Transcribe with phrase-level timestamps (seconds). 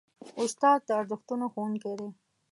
[0.41, 2.09] استاد د ارزښتونو ښوونکی دی.